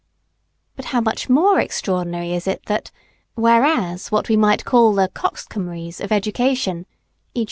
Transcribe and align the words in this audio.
But 0.75 0.85
how 0.85 0.99
much 1.01 1.29
more 1.29 1.59
extraordinary 1.59 2.33
is 2.33 2.47
it 2.47 2.65
that, 2.65 2.89
whereas 3.35 4.11
what 4.11 4.29
we 4.29 4.35
might 4.35 4.65
call 4.65 4.93
the 4.95 5.09
coxcombries 5.09 6.01
of 6.01 6.11
education 6.11 6.87
_e. 7.35 7.39